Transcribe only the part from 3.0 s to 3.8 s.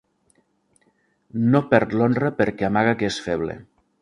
que és feble.